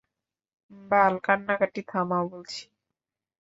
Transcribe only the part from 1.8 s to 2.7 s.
থামাও বলছি।